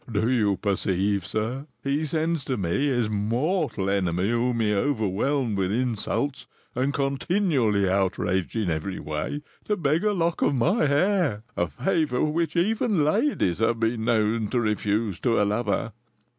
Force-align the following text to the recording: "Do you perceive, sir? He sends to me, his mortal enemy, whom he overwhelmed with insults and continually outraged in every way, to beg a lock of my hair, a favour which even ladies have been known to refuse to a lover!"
"Do 0.11 0.31
you 0.31 0.57
perceive, 0.57 1.27
sir? 1.27 1.67
He 1.83 2.05
sends 2.05 2.43
to 2.45 2.57
me, 2.57 2.87
his 2.87 3.07
mortal 3.07 3.87
enemy, 3.87 4.31
whom 4.31 4.59
he 4.59 4.73
overwhelmed 4.73 5.59
with 5.59 5.71
insults 5.71 6.47
and 6.73 6.91
continually 6.91 7.87
outraged 7.87 8.55
in 8.55 8.71
every 8.71 8.97
way, 8.99 9.43
to 9.65 9.77
beg 9.77 10.03
a 10.03 10.11
lock 10.13 10.41
of 10.41 10.55
my 10.55 10.87
hair, 10.87 11.43
a 11.55 11.67
favour 11.67 12.23
which 12.23 12.55
even 12.55 13.03
ladies 13.05 13.59
have 13.59 13.79
been 13.79 14.03
known 14.05 14.47
to 14.47 14.59
refuse 14.59 15.19
to 15.19 15.39
a 15.39 15.45
lover!" 15.45 15.91